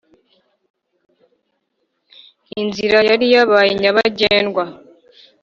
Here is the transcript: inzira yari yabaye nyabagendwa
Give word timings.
inzira 2.61 2.97
yari 3.09 3.25
yabaye 3.35 3.71
nyabagendwa 3.81 4.63